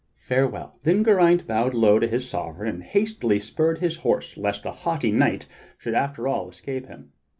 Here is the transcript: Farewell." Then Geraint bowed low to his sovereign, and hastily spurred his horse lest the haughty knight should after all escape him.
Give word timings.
Farewell." 0.17 0.79
Then 0.81 1.03
Geraint 1.05 1.45
bowed 1.45 1.75
low 1.75 1.99
to 1.99 2.07
his 2.07 2.27
sovereign, 2.27 2.67
and 2.67 2.83
hastily 2.83 3.37
spurred 3.37 3.77
his 3.77 3.97
horse 3.97 4.35
lest 4.35 4.63
the 4.63 4.71
haughty 4.71 5.11
knight 5.11 5.47
should 5.77 5.93
after 5.93 6.27
all 6.27 6.49
escape 6.49 6.87
him. 6.87 7.11